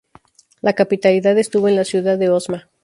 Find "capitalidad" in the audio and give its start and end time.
0.73-1.37